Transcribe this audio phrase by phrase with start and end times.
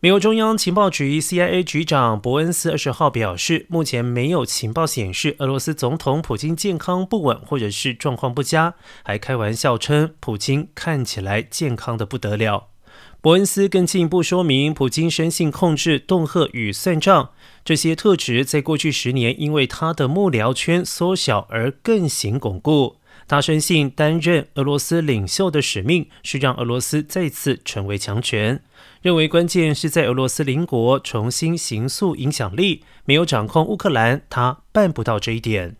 [0.00, 12.66] 美国中央情报局 （CIA） 局长伯恩斯二十号表示，目前没有情报显示俄罗斯总统普京健康不稳或者是状况不佳，还开玩笑称普京看起来健康的不得了。
[13.22, 17.30] 伯恩斯更进一步说明，普京生性控制、恫吓与算账
[17.64, 22.96] 这些特质，在过去十年因为他的幕僚圈缩小而更形巩固。
[23.28, 28.62] 他深信担任俄罗斯领袖的使命是让俄罗斯再次成为强权，
[29.02, 32.84] 认为关键是在俄罗斯邻国重新形塑影响力。
[33.04, 35.76] 没有掌控乌克兰，他办不到这一点。